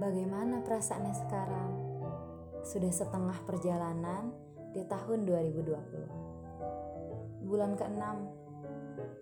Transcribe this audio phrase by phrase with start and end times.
[0.00, 1.70] Bagaimana perasaannya sekarang?
[2.64, 4.32] Sudah setengah perjalanan
[4.72, 7.44] di tahun 2020.
[7.44, 8.00] Bulan ke-6.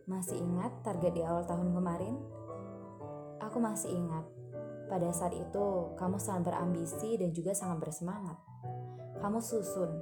[0.07, 2.15] Masih ingat target di awal tahun kemarin?
[3.43, 4.23] Aku masih ingat.
[4.87, 8.39] Pada saat itu, kamu sangat berambisi dan juga sangat bersemangat.
[9.19, 9.99] Kamu susun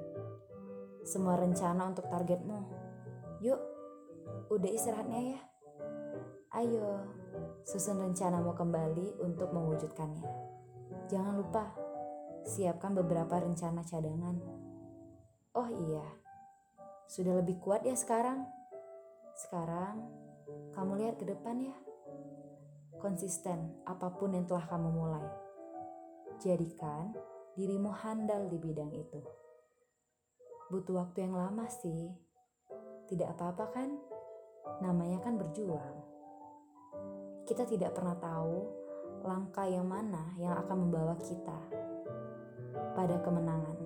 [1.08, 2.60] semua rencana untuk targetmu.
[3.40, 3.60] Yuk,
[4.52, 5.40] udah istirahatnya ya.
[6.52, 7.00] Ayo,
[7.64, 10.52] susun rencanamu kembali untuk mewujudkannya.
[11.06, 11.70] Jangan lupa,
[12.42, 14.42] siapkan beberapa rencana cadangan.
[15.54, 16.02] Oh iya,
[17.06, 18.42] sudah lebih kuat ya sekarang?
[19.38, 20.02] Sekarang,
[20.74, 21.78] kamu lihat ke depan ya.
[22.98, 25.26] Konsisten apa pun yang telah kamu mulai.
[26.42, 27.14] Jadikan
[27.54, 29.22] dirimu handal di bidang itu.
[30.74, 32.10] Butuh waktu yang lama sih.
[33.06, 33.94] Tidak apa-apa kan?
[34.82, 36.02] Namanya kan berjuang.
[37.46, 38.85] Kita tidak pernah tahu
[39.24, 41.56] langkah yang mana yang akan membawa kita
[42.92, 43.76] pada kemenangan.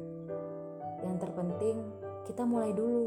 [1.07, 1.79] Yang terpenting,
[2.27, 3.07] kita mulai dulu.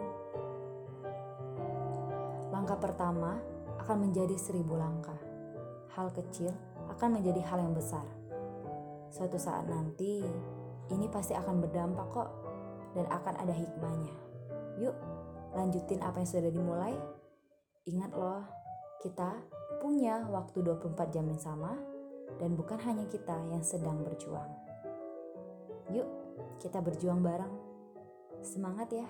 [2.52, 3.40] Langkah pertama
[3.84, 5.18] akan menjadi seribu langkah.
[5.94, 6.52] Hal kecil
[6.92, 8.06] akan menjadi hal yang besar.
[9.14, 10.26] Suatu saat nanti,
[10.90, 12.30] ini pasti akan berdampak kok
[12.98, 14.16] dan akan ada hikmahnya.
[14.82, 14.96] Yuk,
[15.54, 16.96] lanjutin apa yang sudah dimulai.
[17.86, 18.42] Ingat loh,
[19.04, 19.38] kita
[19.84, 21.93] punya waktu 24 jam yang sama
[22.38, 24.50] dan bukan hanya kita yang sedang berjuang.
[25.92, 26.08] Yuk,
[26.62, 27.54] kita berjuang bareng.
[28.44, 29.08] Semangat ya!